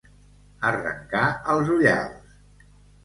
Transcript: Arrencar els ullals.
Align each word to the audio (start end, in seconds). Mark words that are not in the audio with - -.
Arrencar 0.69 1.21
els 1.55 1.73
ullals. 1.77 2.35